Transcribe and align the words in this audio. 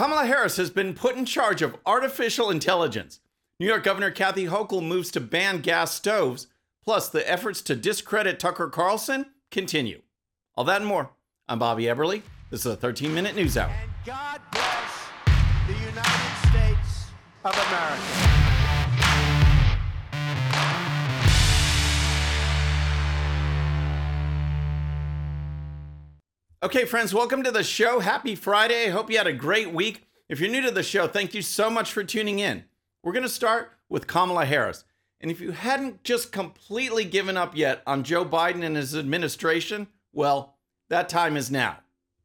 Kamala 0.00 0.24
Harris 0.24 0.56
has 0.56 0.70
been 0.70 0.94
put 0.94 1.18
in 1.18 1.26
charge 1.26 1.60
of 1.60 1.76
artificial 1.84 2.48
intelligence. 2.48 3.20
New 3.58 3.66
York 3.66 3.84
Governor 3.84 4.10
Kathy 4.10 4.46
Hochul 4.46 4.82
moves 4.82 5.10
to 5.10 5.20
ban 5.20 5.60
gas 5.60 5.94
stoves, 5.94 6.46
plus 6.82 7.10
the 7.10 7.30
efforts 7.30 7.60
to 7.60 7.76
discredit 7.76 8.40
Tucker 8.40 8.70
Carlson 8.70 9.26
continue. 9.50 10.00
All 10.54 10.64
that 10.64 10.80
and 10.80 10.86
more. 10.86 11.10
I'm 11.50 11.58
Bobby 11.58 11.84
Eberle. 11.84 12.22
This 12.48 12.60
is 12.60 12.72
a 12.72 12.76
13 12.76 13.12
minute 13.12 13.36
news 13.36 13.58
hour. 13.58 13.70
And 13.78 13.90
God 14.06 14.40
bless 14.52 15.08
the 15.66 15.74
United 15.74 16.48
States 16.48 17.10
of 17.44 17.52
America. 17.52 18.39
Okay, 26.62 26.84
friends, 26.84 27.14
welcome 27.14 27.42
to 27.42 27.50
the 27.50 27.64
show. 27.64 28.00
Happy 28.00 28.34
Friday. 28.34 28.86
I 28.86 28.90
hope 28.90 29.10
you 29.10 29.16
had 29.16 29.26
a 29.26 29.32
great 29.32 29.72
week. 29.72 30.06
If 30.28 30.40
you're 30.40 30.50
new 30.50 30.60
to 30.60 30.70
the 30.70 30.82
show, 30.82 31.08
thank 31.08 31.32
you 31.32 31.40
so 31.40 31.70
much 31.70 31.90
for 31.90 32.04
tuning 32.04 32.38
in. 32.38 32.64
We're 33.02 33.14
going 33.14 33.22
to 33.22 33.30
start 33.30 33.72
with 33.88 34.06
Kamala 34.06 34.44
Harris. 34.44 34.84
And 35.22 35.30
if 35.30 35.40
you 35.40 35.52
hadn't 35.52 36.04
just 36.04 36.32
completely 36.32 37.06
given 37.06 37.38
up 37.38 37.56
yet 37.56 37.82
on 37.86 38.04
Joe 38.04 38.26
Biden 38.26 38.62
and 38.62 38.76
his 38.76 38.94
administration, 38.94 39.88
well, 40.12 40.58
that 40.90 41.08
time 41.08 41.34
is 41.34 41.50
now. 41.50 41.78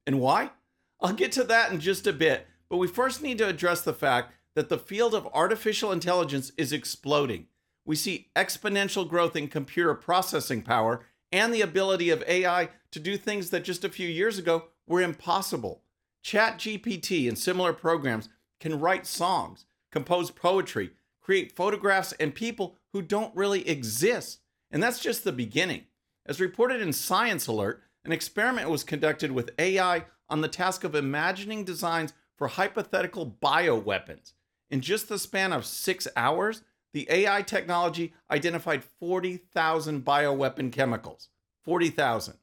And 0.06 0.20
why? 0.20 0.52
I'll 1.00 1.14
get 1.14 1.32
to 1.32 1.46
that 1.46 1.72
in 1.72 1.80
just 1.80 2.06
a 2.06 2.12
bit, 2.12 2.46
but 2.68 2.76
we 2.76 2.88
first 2.88 3.24
need 3.24 3.38
to 3.38 3.48
address 3.48 3.80
the 3.84 3.94
fact 3.94 4.34
that 4.54 4.68
the 4.68 4.78
field 4.78 5.16
of 5.16 5.30
artificial 5.34 5.94
intelligence 5.94 6.52
is 6.58 6.74
exploding. 6.74 7.48
We 7.86 7.96
see 7.96 8.32
exponential 8.36 9.08
growth 9.08 9.38
in 9.38 9.48
computer 9.48 9.94
processing 9.94 10.62
power 10.62 11.06
and 11.36 11.54
the 11.54 11.62
ability 11.62 12.10
of 12.10 12.24
AI 12.30 12.70
to 12.92 13.00
do 13.00 13.18
things 13.18 13.50
that 13.50 13.66
just 13.66 13.84
a 13.84 13.90
few 13.90 14.08
years 14.08 14.38
ago 14.38 14.70
were 14.88 15.02
impossible. 15.02 15.82
ChatGPT 16.24 17.28
and 17.28 17.38
similar 17.38 17.74
programs 17.74 18.30
can 18.62 18.80
write 18.80 19.06
songs, 19.06 19.66
compose 19.92 20.32
poetry, 20.32 20.92
create 21.20 21.54
photographs, 21.54 22.14
and 22.14 22.34
people 22.34 22.78
who 22.94 23.02
don't 23.02 23.36
really 23.36 23.68
exist. 23.68 24.40
And 24.72 24.82
that's 24.82 25.02
just 25.02 25.26
the 25.26 25.34
beginning. 25.34 25.84
As 26.26 26.40
reported 26.40 26.82
in 26.82 26.94
Science 26.94 27.48
Alert, 27.48 27.84
an 28.06 28.14
experiment 28.14 28.70
was 28.70 28.86
conducted 28.86 29.32
with 29.34 29.52
AI 29.60 30.06
on 30.30 30.40
the 30.40 30.48
task 30.48 30.86
of 30.86 30.96
imagining 30.96 31.66
designs 31.66 32.14
for 32.38 32.48
hypothetical 32.48 33.36
bioweapons. 33.44 34.32
In 34.70 34.80
just 34.80 35.10
the 35.10 35.20
span 35.20 35.52
of 35.52 35.66
six 35.66 36.08
hours, 36.16 36.62
the 36.96 37.08
AI 37.12 37.42
technology 37.42 38.14
identified 38.32 38.82
40,000 38.82 40.06
bioweapon 40.06 40.72
chemicals. 40.72 41.28
40,000. 41.66 42.36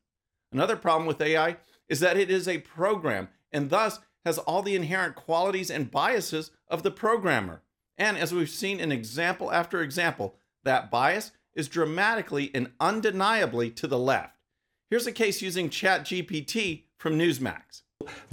Another 0.52 0.76
problem 0.76 1.06
with 1.06 1.22
AI 1.22 1.56
is 1.88 2.00
that 2.00 2.18
it 2.18 2.30
is 2.30 2.46
a 2.46 2.58
program 2.58 3.30
and 3.50 3.70
thus 3.70 4.00
has 4.26 4.36
all 4.36 4.60
the 4.60 4.76
inherent 4.76 5.14
qualities 5.14 5.70
and 5.70 5.90
biases 5.90 6.50
of 6.68 6.82
the 6.82 6.90
programmer. 6.90 7.62
And 7.96 8.18
as 8.18 8.34
we've 8.34 8.50
seen 8.50 8.78
in 8.78 8.92
example 8.92 9.50
after 9.50 9.80
example, 9.80 10.34
that 10.64 10.90
bias 10.90 11.32
is 11.54 11.66
dramatically 11.66 12.50
and 12.52 12.72
undeniably 12.78 13.70
to 13.70 13.86
the 13.86 13.98
left. 13.98 14.36
Here's 14.90 15.06
a 15.06 15.12
case 15.12 15.40
using 15.40 15.70
ChatGPT 15.70 16.82
from 16.98 17.18
Newsmax. 17.18 17.84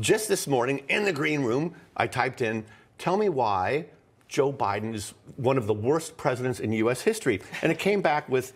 Just 0.02 0.28
this 0.28 0.48
morning 0.48 0.84
in 0.90 1.06
the 1.06 1.14
green 1.14 1.44
room, 1.44 1.76
I 1.96 2.08
typed 2.08 2.42
in, 2.42 2.66
tell 2.98 3.16
me 3.16 3.30
why 3.30 3.86
Joe 4.30 4.54
Biden 4.54 4.94
is 4.94 5.16
one 5.36 5.58
of 5.58 5.68
the 5.68 5.74
worst 5.74 6.16
presidents 6.16 6.60
in 6.60 6.72
U.S. 6.74 7.02
history. 7.02 7.42
And 7.62 7.72
it 7.72 7.80
came 7.80 8.02
back 8.02 8.30
with, 8.30 8.54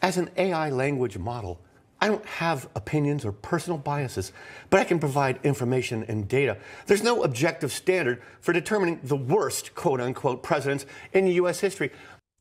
as 0.00 0.16
an 0.16 0.30
AI 0.36 0.70
language 0.70 1.18
model, 1.18 1.60
I 2.00 2.08
don't 2.08 2.24
have 2.26 2.68
opinions 2.76 3.24
or 3.24 3.32
personal 3.32 3.78
biases, 3.78 4.32
but 4.70 4.80
I 4.80 4.84
can 4.84 4.98
provide 4.98 5.40
information 5.42 6.04
and 6.04 6.28
data. 6.28 6.58
There's 6.86 7.02
no 7.02 7.24
objective 7.24 7.72
standard 7.72 8.22
for 8.40 8.52
determining 8.52 9.00
the 9.02 9.16
worst, 9.16 9.74
quote 9.74 10.00
unquote, 10.00 10.42
presidents 10.42 10.86
in 11.12 11.26
U.S. 11.26 11.60
history. 11.60 11.90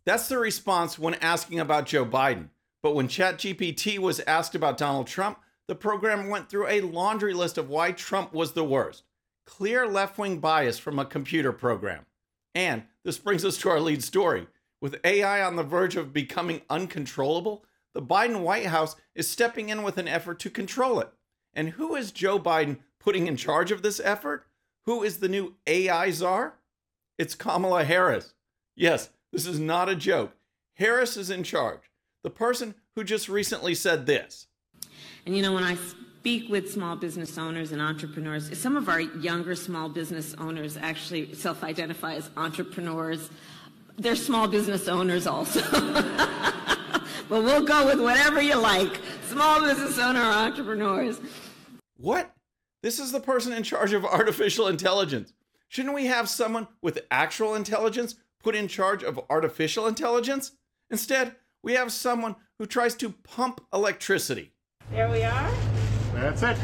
That's 0.06 0.28
the 0.28 0.38
response 0.38 1.00
when 1.00 1.16
asking 1.16 1.60
about 1.60 1.88
Joe 1.88 2.06
Biden. 2.06 2.50
But 2.84 2.94
when 2.94 3.08
ChatGPT 3.08 3.98
was 3.98 4.20
asked 4.22 4.54
about 4.54 4.78
Donald 4.78 5.08
Trump, 5.08 5.40
the 5.68 5.74
program 5.74 6.30
went 6.30 6.50
through 6.50 6.68
a 6.68 6.82
laundry 6.82 7.34
list 7.34 7.58
of 7.58 7.70
why 7.70 7.94
Trump 7.94 8.32
was 8.32 8.52
the 8.52 8.64
worst. 8.64 9.04
Clear 9.48 9.88
left 9.88 10.20
wing 10.20 10.38
bias 10.38 10.78
from 10.78 11.00
a 11.00 11.06
computer 11.06 11.52
program. 11.52 12.06
And 12.56 12.84
this 13.04 13.20
brings 13.20 13.44
us 13.44 13.58
to 13.60 13.70
our 13.70 13.82
lead 13.82 14.04
story. 14.04 14.48
With 14.82 15.00
AI 15.04 15.44
on 15.44 15.58
the 15.58 15.64
verge 15.64 15.98
of 15.98 16.14
becoming 16.14 16.62
uncontrollable, 16.70 17.66
the 17.94 18.02
Biden 18.02 18.42
White 18.42 18.68
House 18.68 18.96
is 19.14 19.30
stepping 19.30 19.70
in 19.70 19.84
with 19.84 19.98
an 19.98 20.08
effort 20.08 20.40
to 20.40 20.50
control 20.50 21.00
it. 21.02 21.10
And 21.54 21.70
who 21.70 21.96
is 21.96 22.12
Joe 22.12 22.40
Biden 22.40 22.80
putting 23.00 23.28
in 23.28 23.38
charge 23.38 23.72
of 23.72 23.82
this 23.82 24.02
effort? 24.04 24.46
Who 24.86 25.04
is 25.04 25.18
the 25.18 25.30
new 25.30 25.56
AI 25.68 26.12
czar? 26.12 26.56
It's 27.18 27.36
Kamala 27.36 27.84
Harris. 27.84 28.34
Yes, 28.76 29.10
this 29.32 29.46
is 29.46 29.60
not 29.60 29.90
a 29.90 29.96
joke. 29.96 30.36
Harris 30.76 31.18
is 31.18 31.30
in 31.30 31.44
charge. 31.44 31.92
The 32.24 32.30
person 32.30 32.76
who 32.96 33.04
just 33.04 33.30
recently 33.30 33.76
said 33.76 34.06
this. 34.06 34.48
And 35.26 35.36
you 35.36 35.42
know, 35.42 35.54
when 35.54 35.64
I 35.64 35.78
speak 36.26 36.50
with 36.50 36.72
small 36.72 36.96
business 36.96 37.38
owners 37.38 37.72
and 37.72 37.80
entrepreneurs, 37.80 38.58
some 38.58 38.76
of 38.76 38.90
our 38.90 39.00
younger 39.00 39.54
small 39.54 39.88
business 39.88 40.34
owners 40.40 40.76
actually 40.76 41.32
self 41.36 41.64
identify 41.64 42.16
as 42.16 42.32
entrepreneurs. 42.36 43.30
They're 44.00 44.16
small 44.16 44.48
business 44.48 44.88
owners 44.88 45.28
also. 45.28 45.62
but 45.70 47.44
we'll 47.44 47.64
go 47.64 47.86
with 47.86 48.02
whatever 48.02 48.42
you 48.42 48.56
like 48.56 49.00
small 49.28 49.62
business 49.62 50.00
owner 50.00 50.20
or 50.20 50.34
entrepreneurs. 50.34 51.20
What? 51.98 52.34
This 52.82 52.98
is 52.98 53.12
the 53.12 53.20
person 53.20 53.54
in 53.54 53.62
charge 53.62 53.94
of 53.94 54.04
artificial 54.04 54.68
intelligence. 54.68 55.32
Shouldn't 55.68 55.94
we 55.94 56.08
have 56.08 56.28
someone 56.28 56.68
with 56.82 57.06
actual 57.12 57.54
intelligence 57.54 58.16
put 58.42 58.56
in 58.56 58.68
charge 58.68 59.04
of 59.04 59.20
artificial 59.30 59.86
intelligence? 59.86 60.54
Instead, 60.90 61.36
we 61.62 61.74
have 61.74 61.92
someone 61.92 62.36
who 62.58 62.66
tries 62.66 62.96
to 62.96 63.12
pump 63.12 63.62
electricity. 63.72 64.54
There 64.90 65.08
we 65.08 65.22
are. 65.22 65.65
That's 66.16 66.44
it. 66.44 66.58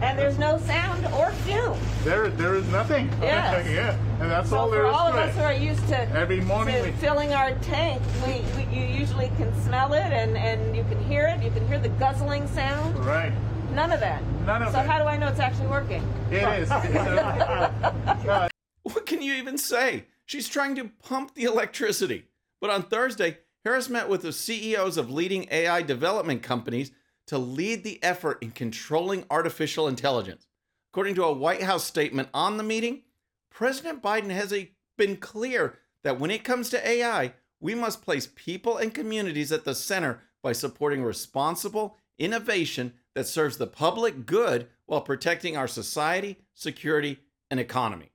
And 0.00 0.18
there's 0.18 0.38
no 0.38 0.58
sound 0.58 1.06
or 1.14 1.30
fume. 1.46 1.78
There, 2.02 2.28
there 2.28 2.54
is 2.56 2.66
nothing. 2.68 3.08
Yes. 3.22 3.66
yeah, 3.70 3.96
and 4.20 4.30
that's 4.30 4.50
So 4.50 4.56
all 4.58 4.68
for 4.68 4.74
there 4.74 4.86
is 4.86 4.94
all 4.94 5.06
of 5.08 5.14
to 5.14 5.20
us 5.22 5.30
it. 5.34 5.38
who 5.38 5.44
are 5.44 5.52
used 5.54 5.86
to, 5.88 5.98
Every 6.10 6.40
morning 6.40 6.74
to 6.76 6.82
we- 6.82 6.92
filling 6.98 7.32
our 7.32 7.52
tank, 7.60 8.02
we, 8.26 8.42
we 8.56 8.64
you 8.76 8.84
usually 8.84 9.28
can 9.38 9.54
smell 9.62 9.94
it 9.94 10.00
and, 10.12 10.36
and 10.36 10.76
you 10.76 10.82
can 10.84 11.02
hear 11.04 11.26
it. 11.28 11.42
You 11.42 11.50
can 11.52 11.66
hear 11.68 11.78
the 11.78 11.88
guzzling 11.90 12.46
sound. 12.48 12.98
Right. 12.98 13.32
None 13.72 13.92
of 13.92 14.00
that. 14.00 14.22
None 14.44 14.62
of 14.62 14.68
so 14.68 14.74
that. 14.74 14.86
how 14.86 14.98
do 14.98 15.04
I 15.04 15.16
know 15.16 15.28
it's 15.28 15.40
actually 15.40 15.68
working? 15.68 16.02
It 16.30 16.42
is. 16.58 16.70
What 18.82 19.06
can 19.06 19.22
you 19.22 19.32
even 19.34 19.56
say? 19.56 20.04
She's 20.26 20.48
trying 20.48 20.74
to 20.76 20.90
pump 21.02 21.34
the 21.34 21.44
electricity. 21.44 22.24
But 22.60 22.68
on 22.70 22.82
Thursday, 22.82 23.38
Harris 23.64 23.88
met 23.88 24.08
with 24.10 24.22
the 24.22 24.32
CEOs 24.32 24.96
of 24.98 25.10
leading 25.10 25.48
AI 25.50 25.80
development 25.82 26.42
companies 26.42 26.90
to 27.26 27.38
lead 27.38 27.84
the 27.84 28.02
effort 28.02 28.38
in 28.42 28.50
controlling 28.50 29.24
artificial 29.30 29.88
intelligence. 29.88 30.46
According 30.92 31.14
to 31.16 31.24
a 31.24 31.32
White 31.32 31.62
House 31.62 31.84
statement 31.84 32.28
on 32.34 32.56
the 32.56 32.62
meeting, 32.62 33.02
President 33.50 34.02
Biden 34.02 34.30
has 34.30 34.52
been 34.96 35.16
clear 35.16 35.78
that 36.02 36.20
when 36.20 36.30
it 36.30 36.44
comes 36.44 36.70
to 36.70 36.88
AI, 36.88 37.34
we 37.60 37.74
must 37.74 38.02
place 38.02 38.28
people 38.34 38.76
and 38.76 38.92
communities 38.92 39.52
at 39.52 39.64
the 39.64 39.74
center 39.74 40.20
by 40.42 40.52
supporting 40.52 41.02
responsible 41.02 41.96
innovation 42.18 42.92
that 43.14 43.26
serves 43.26 43.56
the 43.56 43.66
public 43.66 44.26
good 44.26 44.68
while 44.86 45.00
protecting 45.00 45.56
our 45.56 45.66
society, 45.66 46.38
security, 46.54 47.18
and 47.50 47.58
economy. 47.58 48.12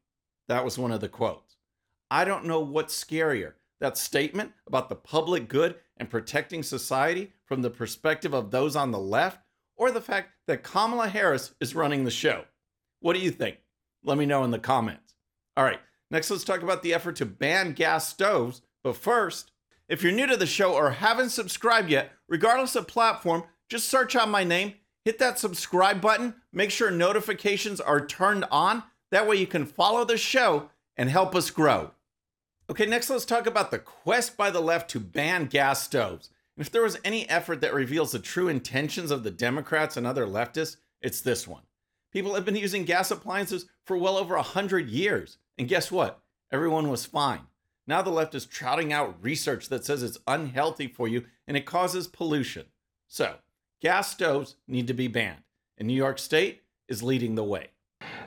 That 0.48 0.64
was 0.64 0.78
one 0.78 0.92
of 0.92 1.02
the 1.02 1.10
quotes. 1.10 1.58
I 2.12 2.26
don't 2.26 2.46
know 2.46 2.60
what's 2.60 3.04
scarier 3.04 3.54
that 3.80 3.98
statement 3.98 4.52
about 4.68 4.90
the 4.90 4.96
public 4.96 5.48
good 5.48 5.76
and 5.98 6.10
protecting 6.10 6.64
society 6.64 7.34
from 7.50 7.64
the 7.64 7.70
perspective 7.70 8.34
of 8.34 8.52
those 8.52 8.76
on 8.76 8.92
the 8.92 9.00
left, 9.00 9.42
or 9.76 9.90
the 9.90 10.00
fact 10.00 10.30
that 10.46 10.64
Kamala 10.64 11.10
Harris 11.10 11.56
is 11.60 11.74
running 11.74 12.06
the 12.06 12.12
show. 12.12 12.46
What 13.02 13.14
do 13.14 13.20
you 13.20 13.32
think? 13.32 13.58
Let 14.04 14.20
me 14.20 14.28
know 14.28 14.44
in 14.44 14.52
the 14.52 14.60
comments. 14.60 15.16
All 15.58 15.64
right, 15.64 15.80
next 16.12 16.30
let's 16.30 16.44
talk 16.44 16.62
about 16.62 16.84
the 16.84 16.94
effort 16.94 17.16
to 17.18 17.26
ban 17.26 17.74
gas 17.74 18.08
stoves. 18.08 18.62
But 18.84 18.96
first, 18.96 19.52
if 19.90 20.04
you're 20.04 20.12
new 20.12 20.28
to 20.28 20.38
the 20.38 20.46
show 20.46 20.74
or 20.74 20.92
haven't 20.92 21.32
subscribed 21.32 21.90
yet, 21.90 22.12
regardless 22.28 22.76
of 22.76 22.88
platform, 22.88 23.44
just 23.68 23.90
search 23.90 24.16
out 24.16 24.30
my 24.30 24.44
name, 24.44 24.76
hit 25.04 25.18
that 25.18 25.40
subscribe 25.40 26.00
button, 26.00 26.36
make 26.54 26.70
sure 26.70 26.92
notifications 26.92 27.82
are 27.82 28.06
turned 28.06 28.46
on. 28.52 28.84
That 29.12 29.28
way 29.28 29.38
you 29.38 29.48
can 29.48 29.66
follow 29.66 30.06
the 30.06 30.18
show 30.18 30.70
and 30.96 31.10
help 31.10 31.36
us 31.36 31.50
grow. 31.50 31.92
Okay, 32.70 32.86
next 32.86 33.10
let's 33.10 33.26
talk 33.26 33.48
about 33.48 33.72
the 33.72 33.80
quest 33.80 34.38
by 34.38 34.52
the 34.52 34.62
left 34.62 34.92
to 34.92 35.00
ban 35.00 35.48
gas 35.48 35.82
stoves. 35.84 36.30
If 36.60 36.70
there 36.70 36.82
was 36.82 36.98
any 37.06 37.28
effort 37.30 37.62
that 37.62 37.74
reveals 37.74 38.12
the 38.12 38.20
true 38.20 38.50
intentions 38.50 39.12
of 39.12 39.24
the 39.24 39.32
Democrats 39.32 39.96
and 39.96 40.06
other 40.06 40.28
leftists, 40.28 40.76
it's 41.02 41.22
this 41.22 41.48
one. 41.48 41.64
People 42.12 42.36
have 42.36 42.44
been 42.44 42.58
using 42.58 42.84
gas 42.84 43.12
appliances 43.12 43.68
for 43.86 43.96
well 43.98 44.18
over 44.18 44.36
100 44.36 44.90
years. 44.90 45.38
And 45.58 45.70
guess 45.70 45.90
what? 45.90 46.20
Everyone 46.52 46.90
was 46.90 47.06
fine. 47.06 47.48
Now 47.88 48.02
the 48.02 48.10
left 48.10 48.36
is 48.36 48.46
trotting 48.46 48.92
out 48.92 49.24
research 49.24 49.70
that 49.70 49.86
says 49.86 50.04
it's 50.04 50.18
unhealthy 50.28 50.88
for 50.88 51.08
you 51.08 51.26
and 51.48 51.56
it 51.56 51.66
causes 51.66 52.08
pollution. 52.08 52.66
So, 53.08 53.36
gas 53.80 54.12
stoves 54.12 54.58
need 54.68 54.88
to 54.88 54.94
be 54.94 55.08
banned. 55.08 55.44
And 55.78 55.88
New 55.88 55.94
York 55.94 56.20
State 56.20 56.64
is 56.90 57.02
leading 57.02 57.36
the 57.36 57.44
way. 57.44 57.70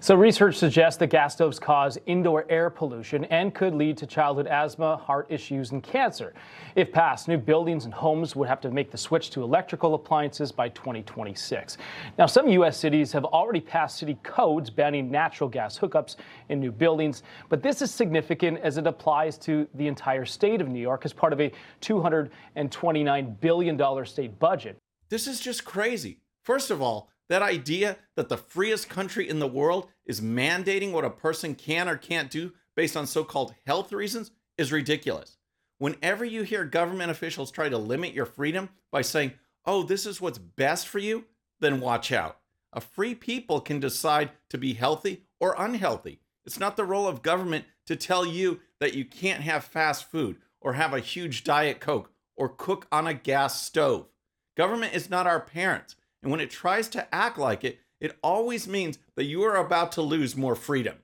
So, 0.02 0.16
research 0.16 0.56
suggests 0.56 0.98
that 0.98 1.10
gas 1.10 1.34
stoves 1.34 1.60
cause 1.60 1.96
indoor 2.06 2.44
air 2.48 2.70
pollution 2.70 3.24
and 3.26 3.54
could 3.54 3.72
lead 3.72 3.96
to 3.98 4.04
childhood 4.04 4.48
asthma, 4.48 4.96
heart 4.96 5.28
issues, 5.28 5.70
and 5.70 5.80
cancer. 5.80 6.34
If 6.74 6.90
passed, 6.90 7.28
new 7.28 7.38
buildings 7.38 7.84
and 7.84 7.94
homes 7.94 8.34
would 8.34 8.48
have 8.48 8.60
to 8.62 8.70
make 8.72 8.90
the 8.90 8.98
switch 8.98 9.30
to 9.30 9.44
electrical 9.44 9.94
appliances 9.94 10.50
by 10.50 10.70
2026. 10.70 11.78
Now, 12.18 12.26
some 12.26 12.48
U.S. 12.48 12.76
cities 12.76 13.12
have 13.12 13.24
already 13.26 13.60
passed 13.60 13.98
city 13.98 14.18
codes 14.24 14.70
banning 14.70 15.08
natural 15.08 15.48
gas 15.48 15.78
hookups 15.78 16.16
in 16.48 16.58
new 16.58 16.72
buildings, 16.72 17.22
but 17.48 17.62
this 17.62 17.80
is 17.80 17.92
significant 17.92 18.58
as 18.58 18.78
it 18.78 18.88
applies 18.88 19.38
to 19.38 19.68
the 19.74 19.86
entire 19.86 20.24
state 20.24 20.60
of 20.60 20.66
New 20.66 20.80
York 20.80 21.02
as 21.04 21.12
part 21.12 21.32
of 21.32 21.40
a 21.40 21.52
$229 21.80 23.40
billion 23.40 24.04
state 24.04 24.36
budget. 24.40 24.78
This 25.10 25.28
is 25.28 25.38
just 25.38 25.64
crazy. 25.64 26.18
First 26.42 26.72
of 26.72 26.82
all, 26.82 27.11
that 27.32 27.40
idea 27.40 27.96
that 28.14 28.28
the 28.28 28.36
freest 28.36 28.90
country 28.90 29.26
in 29.26 29.38
the 29.38 29.46
world 29.46 29.88
is 30.04 30.20
mandating 30.20 30.92
what 30.92 31.06
a 31.06 31.08
person 31.08 31.54
can 31.54 31.88
or 31.88 31.96
can't 31.96 32.30
do 32.30 32.52
based 32.76 32.94
on 32.94 33.06
so 33.06 33.24
called 33.24 33.54
health 33.64 33.90
reasons 33.90 34.32
is 34.58 34.70
ridiculous. 34.70 35.38
Whenever 35.78 36.26
you 36.26 36.42
hear 36.42 36.66
government 36.66 37.10
officials 37.10 37.50
try 37.50 37.70
to 37.70 37.78
limit 37.78 38.12
your 38.12 38.26
freedom 38.26 38.68
by 38.90 39.00
saying, 39.00 39.32
oh, 39.64 39.82
this 39.82 40.04
is 40.04 40.20
what's 40.20 40.36
best 40.36 40.86
for 40.86 40.98
you, 40.98 41.24
then 41.58 41.80
watch 41.80 42.12
out. 42.12 42.36
A 42.74 42.82
free 42.82 43.14
people 43.14 43.62
can 43.62 43.80
decide 43.80 44.32
to 44.50 44.58
be 44.58 44.74
healthy 44.74 45.22
or 45.40 45.54
unhealthy. 45.56 46.20
It's 46.44 46.60
not 46.60 46.76
the 46.76 46.84
role 46.84 47.08
of 47.08 47.22
government 47.22 47.64
to 47.86 47.96
tell 47.96 48.26
you 48.26 48.60
that 48.78 48.92
you 48.92 49.06
can't 49.06 49.42
have 49.42 49.64
fast 49.64 50.10
food 50.10 50.36
or 50.60 50.74
have 50.74 50.92
a 50.92 51.00
huge 51.00 51.44
Diet 51.44 51.80
Coke 51.80 52.10
or 52.36 52.50
cook 52.50 52.86
on 52.92 53.06
a 53.06 53.14
gas 53.14 53.62
stove. 53.62 54.10
Government 54.54 54.92
is 54.92 55.08
not 55.08 55.26
our 55.26 55.40
parents. 55.40 55.96
And 56.22 56.30
when 56.30 56.40
it 56.40 56.50
tries 56.50 56.88
to 56.90 57.14
act 57.14 57.38
like 57.38 57.64
it, 57.64 57.80
it 58.00 58.18
always 58.22 58.66
means 58.66 58.98
that 59.16 59.24
you 59.24 59.42
are 59.42 59.56
about 59.56 59.92
to 59.92 60.02
lose 60.02 60.36
more 60.36 60.54
freedom. 60.54 60.96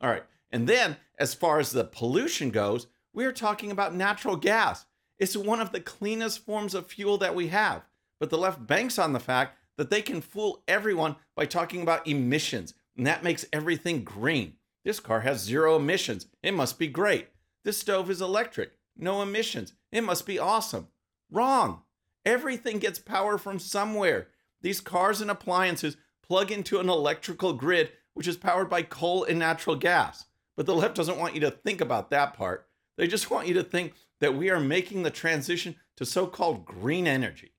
All 0.00 0.10
right. 0.10 0.24
And 0.50 0.68
then, 0.68 0.96
as 1.18 1.34
far 1.34 1.58
as 1.58 1.70
the 1.70 1.84
pollution 1.84 2.50
goes, 2.50 2.86
we 3.12 3.24
are 3.24 3.32
talking 3.32 3.70
about 3.70 3.94
natural 3.94 4.36
gas. 4.36 4.86
It's 5.18 5.36
one 5.36 5.60
of 5.60 5.72
the 5.72 5.80
cleanest 5.80 6.44
forms 6.44 6.74
of 6.74 6.86
fuel 6.86 7.18
that 7.18 7.34
we 7.34 7.48
have. 7.48 7.82
But 8.18 8.30
the 8.30 8.38
left 8.38 8.66
banks 8.66 8.98
on 8.98 9.12
the 9.12 9.20
fact 9.20 9.56
that 9.76 9.90
they 9.90 10.02
can 10.02 10.20
fool 10.20 10.62
everyone 10.66 11.16
by 11.36 11.46
talking 11.46 11.82
about 11.82 12.06
emissions, 12.06 12.74
and 12.96 13.06
that 13.06 13.24
makes 13.24 13.46
everything 13.52 14.04
green. 14.04 14.54
This 14.84 15.00
car 15.00 15.20
has 15.20 15.40
zero 15.40 15.76
emissions. 15.76 16.26
It 16.42 16.52
must 16.52 16.78
be 16.78 16.88
great. 16.88 17.28
This 17.64 17.78
stove 17.78 18.10
is 18.10 18.20
electric. 18.20 18.72
No 18.96 19.22
emissions. 19.22 19.74
It 19.92 20.02
must 20.02 20.26
be 20.26 20.38
awesome. 20.38 20.88
Wrong. 21.30 21.82
Everything 22.24 22.78
gets 22.78 22.98
power 22.98 23.38
from 23.38 23.58
somewhere. 23.58 24.28
These 24.62 24.80
cars 24.80 25.20
and 25.20 25.30
appliances 25.30 25.96
plug 26.22 26.50
into 26.50 26.78
an 26.80 26.88
electrical 26.88 27.52
grid 27.52 27.92
which 28.14 28.26
is 28.28 28.36
powered 28.36 28.68
by 28.68 28.82
coal 28.82 29.24
and 29.24 29.38
natural 29.38 29.76
gas. 29.76 30.26
But 30.56 30.66
the 30.66 30.74
left 30.74 30.96
doesn't 30.96 31.18
want 31.18 31.34
you 31.34 31.40
to 31.42 31.50
think 31.50 31.80
about 31.80 32.10
that 32.10 32.34
part. 32.34 32.66
They 32.98 33.06
just 33.06 33.30
want 33.30 33.46
you 33.48 33.54
to 33.54 33.62
think 33.62 33.94
that 34.20 34.34
we 34.34 34.50
are 34.50 34.60
making 34.60 35.04
the 35.04 35.10
transition 35.10 35.76
to 35.96 36.04
so 36.04 36.26
called 36.26 36.66
green 36.66 37.06
energy. 37.06 37.52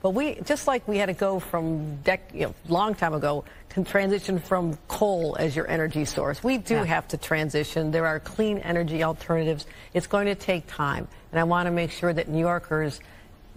But 0.00 0.10
we, 0.10 0.36
just 0.46 0.66
like 0.66 0.86
we 0.88 0.96
had 0.96 1.06
to 1.06 1.12
go 1.12 1.38
from 1.38 1.98
dec, 1.98 2.20
you 2.32 2.46
know, 2.46 2.54
long 2.68 2.94
time 2.94 3.12
ago, 3.12 3.44
can 3.68 3.84
transition 3.84 4.38
from 4.38 4.78
coal 4.88 5.36
as 5.38 5.54
your 5.54 5.68
energy 5.68 6.06
source. 6.06 6.42
We 6.42 6.56
do 6.56 6.76
Yeah. 6.76 6.84
have 6.84 7.08
to 7.08 7.18
transition. 7.18 7.90
There 7.90 8.06
are 8.06 8.18
clean 8.20 8.58
energy 8.58 9.02
alternatives. 9.02 9.66
It's 9.92 10.06
going 10.06 10.26
to 10.26 10.34
take 10.34 10.66
time, 10.66 11.06
and 11.32 11.38
I 11.38 11.44
want 11.44 11.66
to 11.66 11.70
make 11.70 11.90
sure 11.90 12.14
that 12.14 12.28
New 12.28 12.40
Yorkers 12.40 13.00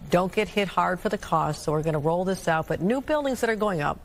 don't 0.10 0.32
get 0.32 0.50
hit 0.50 0.68
hard 0.68 1.00
for 1.00 1.10
the 1.10 1.18
cost. 1.18 1.64
So 1.64 1.72
we're 1.72 1.84
going 1.84 1.94
to 1.94 2.00
roll 2.00 2.26
this 2.26 2.48
out. 2.48 2.68
But 2.68 2.82
new 2.82 3.02
buildings 3.02 3.42
that 3.42 3.50
are 3.50 3.56
going 3.56 3.82
up, 3.82 4.00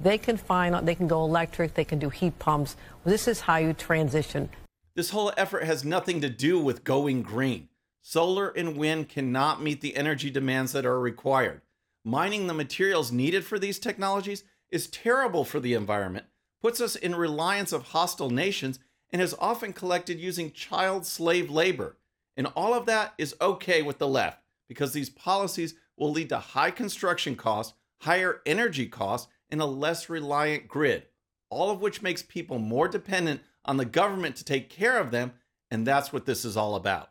they 0.00 0.18
can 0.18 0.36
find, 0.36 0.86
they 0.86 0.94
can 0.94 1.08
go 1.08 1.24
electric, 1.24 1.74
they 1.74 1.84
can 1.84 1.98
do 1.98 2.10
heat 2.10 2.38
pumps. 2.38 2.76
This 3.04 3.26
is 3.26 3.40
how 3.40 3.56
you 3.56 3.72
transition. 3.72 4.50
This 4.94 5.10
whole 5.10 5.32
effort 5.36 5.64
has 5.64 5.84
nothing 5.84 6.20
to 6.20 6.28
do 6.28 6.58
with 6.58 6.84
going 6.84 7.22
green. 7.22 7.68
Solar 8.02 8.48
and 8.48 8.76
wind 8.76 9.08
cannot 9.08 9.62
meet 9.62 9.80
the 9.80 9.96
energy 9.96 10.30
demands 10.30 10.72
that 10.72 10.86
are 10.86 11.00
required. 11.00 11.60
Mining 12.04 12.46
the 12.46 12.54
materials 12.54 13.10
needed 13.10 13.44
for 13.44 13.58
these 13.58 13.78
technologies 13.78 14.44
is 14.70 14.86
terrible 14.86 15.44
for 15.44 15.58
the 15.58 15.74
environment, 15.74 16.26
puts 16.62 16.80
us 16.80 16.96
in 16.96 17.14
reliance 17.14 17.72
of 17.72 17.88
hostile 17.88 18.30
nations, 18.30 18.78
and 19.10 19.20
is 19.20 19.34
often 19.38 19.72
collected 19.72 20.20
using 20.20 20.52
child 20.52 21.04
slave 21.04 21.50
labor. 21.50 21.96
And 22.36 22.46
all 22.54 22.74
of 22.74 22.86
that 22.86 23.14
is 23.18 23.34
okay 23.40 23.82
with 23.82 23.98
the 23.98 24.08
left 24.08 24.38
because 24.68 24.92
these 24.92 25.10
policies 25.10 25.74
will 25.96 26.10
lead 26.10 26.28
to 26.28 26.38
high 26.38 26.70
construction 26.70 27.36
costs, 27.36 27.74
higher 28.02 28.40
energy 28.46 28.86
costs, 28.86 29.28
and 29.50 29.60
a 29.60 29.66
less 29.66 30.08
reliant 30.08 30.68
grid, 30.68 31.06
all 31.50 31.70
of 31.70 31.80
which 31.80 32.02
makes 32.02 32.22
people 32.22 32.58
more 32.58 32.88
dependent 32.88 33.40
on 33.64 33.76
the 33.76 33.84
government 33.84 34.36
to 34.36 34.44
take 34.44 34.68
care 34.68 34.98
of 34.98 35.10
them. 35.10 35.32
And 35.70 35.86
that's 35.86 36.12
what 36.12 36.26
this 36.26 36.44
is 36.44 36.56
all 36.56 36.74
about. 36.74 37.10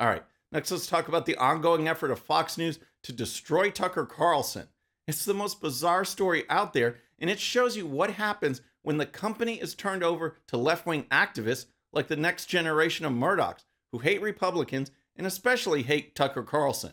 All 0.00 0.08
right, 0.08 0.24
next 0.52 0.70
let's 0.70 0.86
talk 0.86 1.08
about 1.08 1.26
the 1.26 1.36
ongoing 1.36 1.88
effort 1.88 2.10
of 2.10 2.18
Fox 2.18 2.56
News 2.56 2.78
to 3.02 3.12
destroy 3.12 3.70
Tucker 3.70 4.06
Carlson. 4.06 4.68
It's 5.06 5.24
the 5.24 5.34
most 5.34 5.60
bizarre 5.60 6.04
story 6.04 6.44
out 6.48 6.72
there, 6.72 6.96
and 7.18 7.30
it 7.30 7.40
shows 7.40 7.76
you 7.76 7.86
what 7.86 8.10
happens 8.10 8.60
when 8.82 8.98
the 8.98 9.06
company 9.06 9.54
is 9.54 9.74
turned 9.74 10.04
over 10.04 10.36
to 10.48 10.56
left 10.56 10.86
wing 10.86 11.04
activists 11.10 11.66
like 11.92 12.08
the 12.08 12.16
next 12.16 12.46
generation 12.46 13.06
of 13.06 13.12
Murdochs 13.12 13.64
who 13.92 13.98
hate 13.98 14.22
Republicans 14.22 14.90
and 15.18 15.26
especially 15.26 15.82
hate 15.82 16.14
Tucker 16.14 16.42
Carlson. 16.42 16.92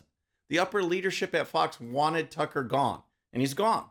The 0.50 0.58
upper 0.58 0.82
leadership 0.82 1.34
at 1.34 1.46
Fox 1.46 1.80
wanted 1.80 2.30
Tucker 2.30 2.64
gone, 2.64 3.02
and 3.32 3.40
he's 3.40 3.54
gone. 3.54 3.86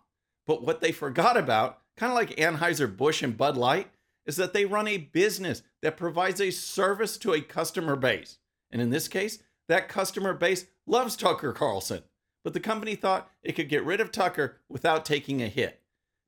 But 0.46 0.62
what 0.62 0.82
they 0.82 0.92
forgot 0.92 1.38
about, 1.38 1.80
kind 1.98 2.12
of 2.12 2.16
like 2.16 2.36
Anheuser-Busch 2.36 3.24
and 3.24 3.36
Bud 3.38 3.58
Light, 3.58 3.90
is 4.26 4.36
that 4.36 4.54
they 4.54 4.66
run 4.66 4.88
a 4.88 4.98
business 4.98 5.64
that 5.82 5.98
provides 5.98 6.42
a 6.42 6.52
service 6.52 7.18
to 7.18 7.34
a 7.34 7.42
customer 7.42 7.96
base. 7.96 8.38
And 8.72 8.82
in 8.82 8.90
this 8.90 9.08
case, 9.08 9.40
that 9.68 9.90
customer 9.90 10.34
base 10.34 10.66
loves 10.86 11.16
Tucker 11.16 11.54
Carlson. 11.54 12.04
But 12.44 12.54
the 12.54 12.60
company 12.60 12.96
thought 12.96 13.30
it 13.44 13.54
could 13.54 13.70
get 13.70 13.86
rid 13.86 14.02
of 14.02 14.12
Tucker 14.12 14.58
without 14.70 15.06
taking 15.06 15.42
a 15.42 15.48
hit. 15.48 15.82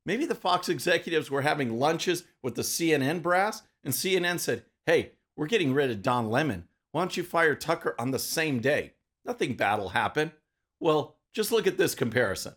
Maybe 0.04 0.24
the 0.26 0.34
Fox 0.34 0.68
executives 0.68 1.30
were 1.30 1.42
having 1.42 1.78
lunches 1.78 2.24
with 2.42 2.54
the 2.54 2.62
CNN 2.62 3.22
brass, 3.22 3.62
and 3.84 3.92
CNN 3.92 4.40
said, 4.40 4.64
Hey, 4.86 5.12
we're 5.36 5.46
getting 5.46 5.74
rid 5.74 5.90
of 5.90 6.02
Don 6.02 6.30
Lemon. 6.30 6.67
Why 6.92 7.02
don't 7.02 7.16
you 7.16 7.22
fire 7.22 7.54
Tucker 7.54 7.94
on 7.98 8.10
the 8.10 8.18
same 8.18 8.60
day? 8.60 8.94
Nothing 9.24 9.54
bad 9.54 9.78
will 9.78 9.90
happen. 9.90 10.32
Well, 10.80 11.16
just 11.34 11.52
look 11.52 11.66
at 11.66 11.76
this 11.76 11.94
comparison. 11.94 12.54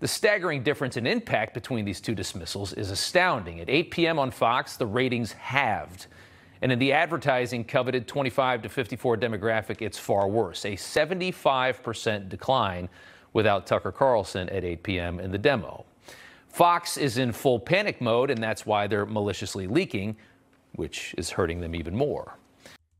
The 0.00 0.08
staggering 0.08 0.62
difference 0.62 0.96
in 0.96 1.06
impact 1.06 1.52
between 1.54 1.84
these 1.84 2.00
two 2.00 2.14
dismissals 2.14 2.72
is 2.72 2.90
astounding. 2.90 3.60
At 3.60 3.68
8 3.68 3.90
p.m. 3.90 4.18
on 4.18 4.30
Fox, 4.30 4.76
the 4.76 4.86
ratings 4.86 5.32
halved. 5.32 6.06
And 6.62 6.70
in 6.70 6.78
the 6.78 6.92
advertising 6.92 7.64
coveted 7.64 8.06
25 8.06 8.62
to 8.62 8.68
54 8.68 9.16
demographic, 9.16 9.82
it's 9.82 9.98
far 9.98 10.28
worse 10.28 10.64
a 10.64 10.72
75% 10.72 12.28
decline 12.28 12.88
without 13.32 13.66
Tucker 13.66 13.92
Carlson 13.92 14.48
at 14.50 14.64
8 14.64 14.82
p.m. 14.82 15.20
in 15.20 15.30
the 15.30 15.38
demo. 15.38 15.84
Fox 16.48 16.96
is 16.96 17.18
in 17.18 17.32
full 17.32 17.60
panic 17.60 18.00
mode, 18.00 18.30
and 18.30 18.42
that's 18.42 18.64
why 18.64 18.86
they're 18.86 19.04
maliciously 19.04 19.66
leaking, 19.66 20.16
which 20.76 21.14
is 21.18 21.30
hurting 21.30 21.60
them 21.60 21.74
even 21.74 21.94
more. 21.94 22.38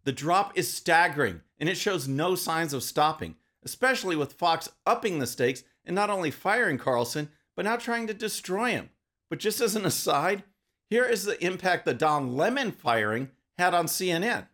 The 0.06 0.12
drop 0.12 0.56
is 0.56 0.72
staggering, 0.72 1.40
and 1.58 1.68
it 1.68 1.76
shows 1.76 2.06
no 2.06 2.36
signs 2.36 2.72
of 2.72 2.84
stopping, 2.84 3.34
especially 3.64 4.14
with 4.14 4.34
Fox 4.34 4.68
upping 4.86 5.18
the 5.18 5.26
stakes 5.26 5.64
and 5.84 5.96
not 5.96 6.10
only 6.10 6.30
firing 6.30 6.78
Carlson, 6.78 7.28
but 7.56 7.64
now 7.64 7.74
trying 7.74 8.06
to 8.06 8.14
destroy 8.14 8.70
him. 8.70 8.90
But 9.28 9.40
just 9.40 9.60
as 9.60 9.74
an 9.74 9.84
aside, 9.84 10.44
here 10.90 11.04
is 11.04 11.24
the 11.24 11.44
impact 11.44 11.86
the 11.86 11.92
Don 11.92 12.36
Lemon 12.36 12.70
firing 12.70 13.32
had 13.58 13.74
on 13.74 13.86
CNN. 13.86 14.46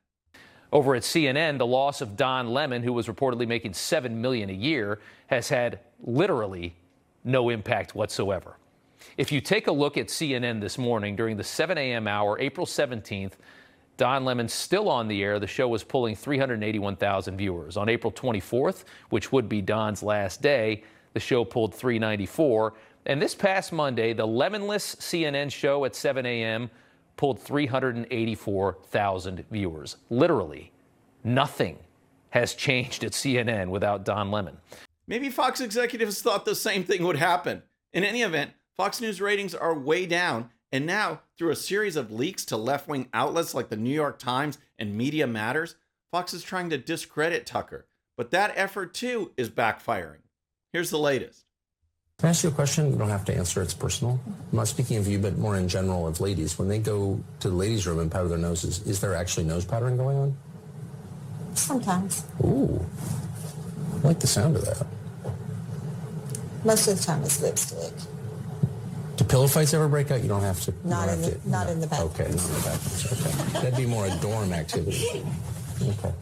Over 0.73 0.95
at 0.95 1.03
CNN, 1.03 1.59
the 1.59 1.67
loss 1.67 2.01
of 2.01 2.17
Don 2.17 2.49
Lemon, 2.49 2.83
who 2.83 2.95
was 2.95 3.07
reportedly 3.07 3.47
making 3.47 3.75
7 3.75 4.19
million 4.19 4.49
a 4.49 4.55
year, 4.55 5.01
has 5.27 5.51
had 5.51 5.81
literally 6.03 6.75
no 7.25 7.51
impact 7.51 7.95
whatsoever. 7.95 8.57
If 9.19 9.31
you 9.31 9.43
take 9.43 9.67
a 9.67 9.73
look 9.73 9.99
at 9.99 10.07
CNN 10.07 10.63
this 10.63 10.79
morning 10.79 11.15
during 11.15 11.37
the 11.37 11.45
7 11.45 11.77
a.m. 11.77 12.09
hour, 12.09 12.39
April 12.41 12.67
17th, 12.67 13.33
Don 14.03 14.25
Lemon's 14.25 14.53
still 14.53 14.89
on 14.89 15.07
the 15.07 15.23
air. 15.23 15.39
The 15.39 15.47
show 15.47 15.69
was 15.69 15.85
pulling 15.85 16.17
381,000 16.17 17.37
viewers. 17.37 17.77
On 17.77 17.89
April 17.89 18.11
24th, 18.11 18.83
which 19.11 19.31
would 19.31 19.49
be 19.49 19.63
Don's 19.63 20.03
last 20.03 20.43
day, 20.43 20.83
the 21.13 21.21
show 21.21 21.45
pulled 21.45 21.73
394. 21.73 22.75
And 23.07 23.23
this 23.23 23.37
past 23.37 23.73
Monday, 23.73 24.13
the 24.13 24.27
Lemonless 24.27 24.97
CNN 24.97 25.53
show 25.53 25.85
at 25.85 25.95
7 25.95 26.27
a.m. 26.27 26.69
pulled 27.17 27.39
384,000 27.39 29.45
viewers. 29.53 29.99
Literally, 30.11 30.73
nothing 31.23 31.79
has 32.31 32.55
changed 32.55 33.05
at 33.05 33.13
CNN 33.13 33.69
without 33.69 34.05
Don 34.05 34.33
Lemon. 34.33 34.57
Maybe 35.07 35.31
Fox 35.31 35.61
executives 35.61 36.21
thought 36.21 36.45
the 36.45 36.57
same 36.57 36.83
thing 36.83 37.05
would 37.05 37.19
happen. 37.19 37.63
In 37.93 38.03
any 38.03 38.23
event, 38.23 38.51
Fox 38.77 39.01
News 39.01 39.21
ratings 39.21 39.55
are 39.55 39.79
way 39.79 40.07
down, 40.07 40.51
and 40.73 40.87
now, 40.87 41.21
through 41.37 41.50
a 41.50 41.57
series 41.57 41.97
of 41.97 42.11
leaks 42.11 42.47
to 42.47 42.57
left 42.57 42.88
wing 42.88 43.09
outlets 43.12 43.55
like 43.55 43.69
the 43.69 43.76
New 43.76 43.95
York 43.95 44.19
Times 44.19 44.59
and 44.79 44.97
Media 44.97 45.26
Matters, 45.26 45.76
Fox 46.11 46.33
is 46.33 46.43
trying 46.43 46.71
to 46.71 46.79
discredit 46.79 47.45
Tucker. 47.45 47.87
But 48.17 48.31
that 48.31 48.55
effort, 48.57 48.95
too, 48.95 49.33
is 49.37 49.50
backfiring. 49.50 50.23
Here's 50.73 50.91
the 50.91 50.99
latest. 50.99 51.45
Can 52.19 52.29
I 52.29 52.31
ask 52.31 52.45
you 52.45 52.50
a 52.50 52.52
question? 52.52 52.91
You 52.91 52.97
don't 52.97 53.09
have 53.09 53.25
to 53.26 53.37
answer. 53.37 53.61
It's 53.61 53.75
personal. 53.75 54.21
I'm 54.26 54.57
not 54.57 54.69
speaking 54.69 54.97
of 54.97 55.07
you, 55.07 55.19
but 55.19 55.37
more 55.38 55.57
in 55.57 55.69
general 55.69 56.07
of 56.07 56.21
ladies. 56.21 56.59
When 56.59 56.69
they 56.69 56.79
go 56.79 57.23
to 57.41 57.49
the 57.50 57.55
ladies' 57.55 57.87
room 57.87 57.99
and 57.99 58.11
powder 58.11 58.29
their 58.29 58.38
noses, 58.38 58.87
is 58.87 59.00
there 59.00 59.14
actually 59.14 59.45
nose 59.45 59.64
powdering 59.64 59.97
going 59.97 60.17
on? 60.17 60.37
Sometimes. 61.55 62.25
Ooh. 62.45 62.85
I 63.95 64.07
like 64.07 64.21
the 64.21 64.26
sound 64.26 64.57
of 64.57 64.64
that. 64.64 64.87
Most 66.64 66.87
of 66.87 66.99
the 66.99 67.05
time 67.05 67.23
it's 67.23 67.43
lipstick. 67.43 67.93
Do 69.33 69.37
pillow 69.39 69.47
fights 69.47 69.73
ever 69.73 69.89
break 69.89 70.11
out? 70.11 70.21
You 70.23 70.29
don't 70.29 70.43
have 70.43 70.61
to. 70.65 70.73
you 70.73 70.77
Not 70.85 71.07
don't 71.07 71.15
in 71.19 71.23
have 71.25 71.33
the 71.33 71.39
to- 71.41 71.49
not 71.49 71.69
in 71.71 71.81
the 71.81 71.87
bathroom. 71.87 72.11
Okay, 72.11 72.25
not 72.25 72.31
in 72.31 72.37
the 72.37 72.61
bathrooms. 72.67 73.27
Okay. 73.27 73.53
That'd 73.61 73.77
be 73.79 73.87
more 73.87 74.05
a 74.05 74.15
dorm 74.21 74.53
activity. 74.53 75.25
Okay. 75.81 76.12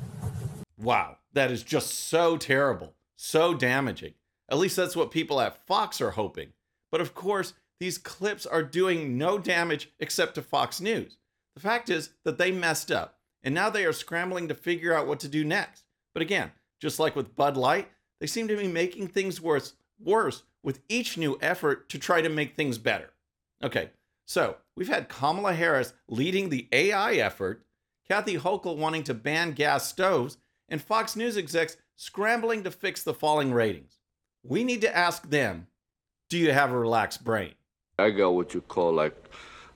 Wow, 0.79 1.17
that 1.33 1.51
is 1.51 1.65
just 1.65 1.91
so 2.09 2.37
terrible, 2.37 2.95
so 3.17 3.53
damaging. 3.53 4.15
At 4.49 4.59
least 4.59 4.77
that's 4.77 4.95
what 4.95 5.11
people 5.11 5.41
at 5.41 5.67
Fox 5.67 6.01
are 6.01 6.13
hoping. 6.13 6.53
But 6.93 7.01
of 7.01 7.13
course, 7.17 7.55
these 7.81 7.99
clips 7.99 8.47
are 8.47 8.63
doing 8.63 9.19
no 9.19 9.39
damage 9.39 9.91
except 9.99 10.37
to 10.37 10.43
Fox 10.43 10.81
News. 10.81 11.17
The 11.57 11.61
fact 11.61 11.91
is 11.91 12.11
that 12.23 12.39
they 12.39 12.53
messed 12.53 12.93
up, 12.93 13.19
and 13.43 13.53
now 13.53 13.71
they 13.71 13.85
are 13.85 13.93
scrambling 13.93 14.47
to 14.47 14.55
figure 14.55 14.95
out 14.95 15.09
what 15.09 15.19
to 15.21 15.29
do 15.29 15.45
next. 15.45 15.83
But 16.15 16.23
again, 16.23 16.53
just 16.81 17.01
like 17.01 17.17
with 17.17 17.35
Bud 17.35 17.57
Light, 17.57 17.89
they 18.21 18.29
seem 18.29 18.47
to 18.47 18.57
be 18.57 18.69
making 18.69 19.09
things 19.09 19.41
worse, 19.41 19.73
worse 20.03 20.43
with 20.63 20.81
each 20.89 21.17
new 21.17 21.39
effort 21.41 21.89
to 21.91 21.99
try 21.99 22.21
to 22.21 22.29
make 22.29 22.55
things 22.55 22.79
better. 22.79 23.11
Okay, 23.63 23.91
so 24.27 24.57
we've 24.77 24.89
had 24.89 25.09
Kamala 25.09 25.55
Harris 25.55 25.93
leading 26.09 26.49
the 26.49 26.69
AI 26.73 27.15
effort, 27.15 27.65
Kathy 28.09 28.37
Hochul 28.39 28.77
wanting 28.77 29.05
to 29.05 29.15
ban 29.15 29.53
gas 29.53 29.89
stoves, 29.89 30.39
and 30.69 30.81
Fox 30.81 31.17
News 31.17 31.37
execs 31.37 31.77
scrambling 31.97 32.63
to 32.65 32.71
fix 32.71 33.03
the 33.03 33.15
falling 33.15 33.53
ratings. 33.53 33.99
We 34.43 34.65
need 34.65 34.81
to 34.83 34.97
ask 34.97 35.29
them 35.29 35.67
do 36.31 36.39
you 36.39 36.53
have 36.53 36.71
a 36.71 36.79
relaxed 36.79 37.25
brain? 37.25 37.55
I 37.99 38.11
got 38.11 38.31
what 38.31 38.55
you 38.55 38.61
call 38.61 38.93
like, 38.93 39.17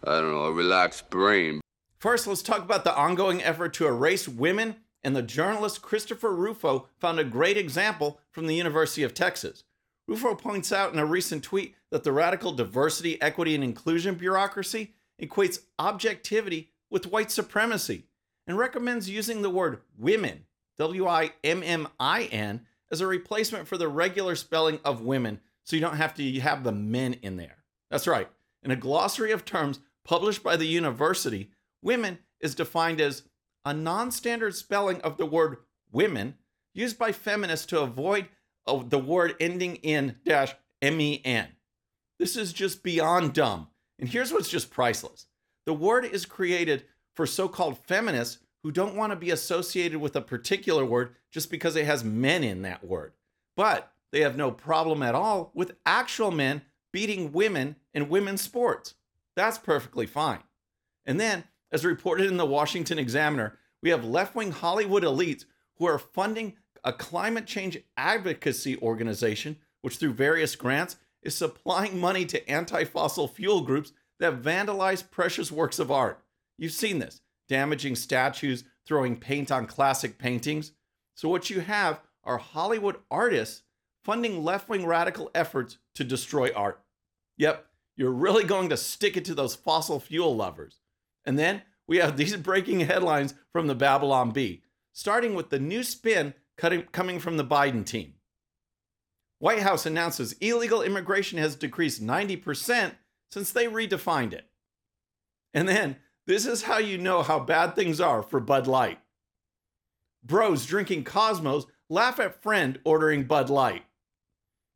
I 0.04 0.20
don't 0.20 0.30
know, 0.30 0.44
a 0.44 0.52
relaxed 0.52 1.10
brain. 1.10 1.60
First, 1.98 2.26
let's 2.26 2.42
talk 2.42 2.60
about 2.62 2.84
the 2.84 2.96
ongoing 2.96 3.42
effort 3.42 3.74
to 3.74 3.86
erase 3.86 4.28
women, 4.28 4.76
and 5.02 5.16
the 5.16 5.22
journalist 5.22 5.82
Christopher 5.82 6.32
Rufo 6.32 6.86
found 6.98 7.18
a 7.18 7.24
great 7.24 7.56
example 7.56 8.20
from 8.30 8.46
the 8.46 8.54
University 8.54 9.02
of 9.02 9.14
Texas. 9.14 9.64
Rufo 10.06 10.34
points 10.34 10.72
out 10.72 10.92
in 10.92 10.98
a 10.98 11.06
recent 11.06 11.42
tweet 11.42 11.74
that 11.90 12.04
the 12.04 12.12
radical 12.12 12.52
diversity, 12.52 13.20
equity, 13.22 13.54
and 13.54 13.64
inclusion 13.64 14.16
bureaucracy 14.16 14.92
equates 15.20 15.60
objectivity 15.78 16.70
with 16.90 17.06
white 17.06 17.30
supremacy 17.30 18.04
and 18.46 18.58
recommends 18.58 19.08
using 19.08 19.42
the 19.42 19.50
word 19.50 19.80
women, 19.96 20.44
W 20.76 21.06
I 21.06 21.32
M 21.42 21.62
M 21.62 21.88
I 21.98 22.24
N, 22.24 22.66
as 22.90 23.00
a 23.00 23.06
replacement 23.06 23.66
for 23.66 23.78
the 23.78 23.88
regular 23.88 24.36
spelling 24.36 24.78
of 24.84 25.00
women 25.00 25.40
so 25.64 25.76
you 25.76 25.82
don't 25.82 25.96
have 25.96 26.14
to 26.14 26.40
have 26.40 26.62
the 26.62 26.72
men 26.72 27.14
in 27.22 27.36
there. 27.36 27.64
That's 27.90 28.06
right. 28.06 28.28
In 28.62 28.70
a 28.70 28.76
glossary 28.76 29.32
of 29.32 29.44
terms 29.44 29.80
published 30.04 30.42
by 30.42 30.56
the 30.56 30.66
university, 30.66 31.50
women 31.82 32.18
is 32.40 32.54
defined 32.54 33.00
as 33.00 33.22
a 33.64 33.72
non 33.72 34.10
standard 34.10 34.54
spelling 34.54 35.00
of 35.00 35.16
the 35.16 35.26
word 35.26 35.58
women 35.90 36.34
used 36.74 36.98
by 36.98 37.12
feminists 37.12 37.66
to 37.66 37.80
avoid 37.80 38.28
uh, 38.66 38.82
the 38.86 38.98
word 38.98 39.34
ending 39.40 39.76
in 39.76 40.16
dash 40.24 40.54
men. 40.82 41.48
This 42.18 42.36
is 42.36 42.52
just 42.52 42.82
beyond 42.82 43.32
dumb. 43.32 43.68
And 43.98 44.08
here's 44.08 44.32
what's 44.32 44.48
just 44.48 44.70
priceless 44.70 45.26
the 45.66 45.74
word 45.74 46.04
is 46.04 46.26
created 46.26 46.84
for 47.14 47.26
so 47.26 47.48
called 47.48 47.78
feminists 47.78 48.38
who 48.62 48.70
don't 48.70 48.96
want 48.96 49.12
to 49.12 49.16
be 49.16 49.30
associated 49.30 50.00
with 50.00 50.16
a 50.16 50.20
particular 50.20 50.84
word 50.84 51.14
just 51.30 51.50
because 51.50 51.76
it 51.76 51.86
has 51.86 52.02
men 52.02 52.42
in 52.42 52.62
that 52.62 52.84
word. 52.84 53.12
But 53.56 53.92
they 54.12 54.20
have 54.20 54.36
no 54.36 54.50
problem 54.50 55.02
at 55.02 55.14
all 55.14 55.50
with 55.54 55.76
actual 55.84 56.30
men 56.30 56.62
beating 56.92 57.32
women 57.32 57.76
in 57.92 58.08
women's 58.08 58.42
sports. 58.42 58.94
That's 59.36 59.58
perfectly 59.58 60.06
fine. 60.06 60.40
And 61.04 61.20
then, 61.20 61.44
as 61.72 61.84
reported 61.84 62.26
in 62.26 62.36
the 62.36 62.46
Washington 62.46 62.98
Examiner, 62.98 63.58
we 63.82 63.90
have 63.90 64.04
left 64.04 64.34
wing 64.34 64.52
Hollywood 64.52 65.02
elites 65.02 65.44
who 65.76 65.86
are 65.86 65.98
funding 65.98 66.54
a 66.82 66.92
climate 66.92 67.46
change 67.46 67.78
advocacy 67.96 68.76
organization, 68.78 69.56
which 69.82 69.96
through 69.96 70.14
various 70.14 70.56
grants 70.56 70.96
is 71.22 71.34
supplying 71.34 71.98
money 71.98 72.24
to 72.26 72.48
anti 72.50 72.84
fossil 72.84 73.28
fuel 73.28 73.62
groups 73.62 73.92
that 74.20 74.42
vandalize 74.42 75.08
precious 75.08 75.50
works 75.50 75.78
of 75.78 75.90
art. 75.90 76.22
You've 76.58 76.72
seen 76.72 76.98
this 76.98 77.20
damaging 77.48 77.96
statues, 77.96 78.64
throwing 78.86 79.16
paint 79.16 79.50
on 79.50 79.66
classic 79.66 80.18
paintings. 80.18 80.72
So, 81.14 81.28
what 81.28 81.50
you 81.50 81.60
have 81.60 82.00
are 82.24 82.38
Hollywood 82.38 82.96
artists 83.10 83.62
funding 84.04 84.44
left 84.44 84.68
wing 84.68 84.86
radical 84.86 85.30
efforts 85.34 85.78
to 85.94 86.04
destroy 86.04 86.50
art. 86.54 86.80
Yep, 87.38 87.66
you're 87.96 88.10
really 88.10 88.44
going 88.44 88.68
to 88.68 88.76
stick 88.76 89.16
it 89.16 89.24
to 89.26 89.34
those 89.34 89.54
fossil 89.54 90.00
fuel 90.00 90.36
lovers. 90.36 90.80
And 91.24 91.38
then 91.38 91.62
we 91.86 91.98
have 91.98 92.16
these 92.16 92.36
breaking 92.36 92.80
headlines 92.80 93.34
from 93.52 93.66
the 93.66 93.74
Babylon 93.74 94.30
Bee, 94.30 94.62
starting 94.92 95.34
with 95.34 95.50
the 95.50 95.58
new 95.58 95.82
spin 95.82 96.34
coming 96.56 97.18
from 97.18 97.36
the 97.36 97.44
Biden 97.44 97.84
team. 97.84 98.14
White 99.38 99.60
House 99.60 99.84
announces 99.86 100.32
illegal 100.34 100.82
immigration 100.82 101.38
has 101.38 101.56
decreased 101.56 102.02
90% 102.02 102.92
since 103.30 103.50
they 103.50 103.66
redefined 103.66 104.32
it. 104.32 104.48
And 105.52 105.68
then 105.68 105.96
this 106.26 106.46
is 106.46 106.62
how 106.62 106.78
you 106.78 106.96
know 106.96 107.22
how 107.22 107.40
bad 107.40 107.74
things 107.74 108.00
are 108.00 108.22
for 108.22 108.40
Bud 108.40 108.66
Light. 108.66 108.98
Bros 110.24 110.64
drinking 110.64 111.04
Cosmos 111.04 111.66
laugh 111.90 112.18
at 112.18 112.42
friend 112.42 112.78
ordering 112.84 113.24
Bud 113.24 113.50
Light. 113.50 113.84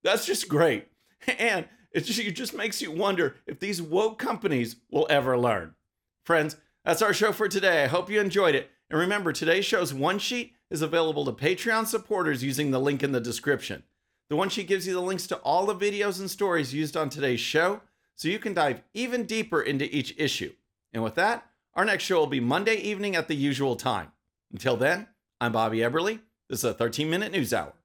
That's 0.02 0.26
just 0.26 0.48
great. 0.48 0.88
And 1.38 1.66
it 1.90 2.04
just, 2.04 2.20
it 2.20 2.32
just 2.32 2.54
makes 2.54 2.80
you 2.80 2.92
wonder 2.92 3.36
if 3.46 3.58
these 3.58 3.82
woke 3.82 4.18
companies 4.18 4.76
will 4.90 5.06
ever 5.10 5.36
learn. 5.36 5.74
Friends, 6.24 6.56
that's 6.84 7.02
our 7.02 7.12
show 7.12 7.32
for 7.32 7.48
today. 7.48 7.82
I 7.82 7.88
hope 7.88 8.08
you 8.08 8.20
enjoyed 8.20 8.54
it. 8.54 8.70
And 8.88 9.00
remember, 9.00 9.32
today's 9.32 9.64
show's 9.64 9.92
one 9.92 10.18
sheet 10.18 10.54
is 10.70 10.82
available 10.82 11.24
to 11.24 11.32
Patreon 11.32 11.86
supporters 11.86 12.44
using 12.44 12.70
the 12.70 12.80
link 12.80 13.02
in 13.02 13.12
the 13.12 13.20
description. 13.20 13.84
The 14.28 14.36
one 14.36 14.50
sheet 14.50 14.68
gives 14.68 14.86
you 14.86 14.92
the 14.92 15.00
links 15.00 15.26
to 15.28 15.36
all 15.36 15.66
the 15.66 15.74
videos 15.74 16.20
and 16.20 16.30
stories 16.30 16.74
used 16.74 16.96
on 16.96 17.08
today's 17.08 17.40
show, 17.40 17.80
so 18.14 18.28
you 18.28 18.38
can 18.38 18.54
dive 18.54 18.82
even 18.92 19.24
deeper 19.24 19.62
into 19.62 19.94
each 19.94 20.14
issue. 20.18 20.52
And 20.92 21.02
with 21.02 21.14
that, 21.14 21.46
our 21.74 21.84
next 21.84 22.04
show 22.04 22.18
will 22.18 22.26
be 22.26 22.40
Monday 22.40 22.76
evening 22.76 23.16
at 23.16 23.28
the 23.28 23.36
usual 23.36 23.76
time. 23.76 24.12
Until 24.52 24.76
then, 24.76 25.06
I'm 25.40 25.52
Bobby 25.52 25.78
Eberle. 25.78 26.20
This 26.48 26.60
is 26.60 26.64
a 26.64 26.74
13 26.74 27.08
minute 27.08 27.32
news 27.32 27.54
hour. 27.54 27.77